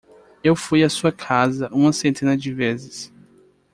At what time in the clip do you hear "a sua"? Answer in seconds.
0.83-1.11